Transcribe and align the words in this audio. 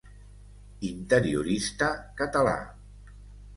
Interiorista 0.89 1.91
català. 2.25 2.57